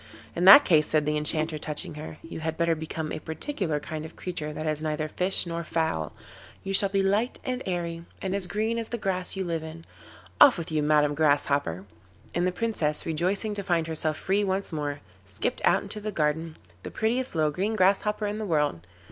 [0.35, 4.03] 'In that case,' said the Enchanter, touching her, 'you had better become a particular kind
[4.03, 6.11] of creature that is neither fish nor fowl;
[6.63, 9.85] you shall be light and airy, and as green as the grass you live in.
[10.41, 11.85] Off with you, Madam Grasshopper.'
[12.33, 16.57] And the Princess, rejoicing to find herself free once more, skipped out into the garden,
[16.81, 18.81] the prettiest little green Grasshopper in the world.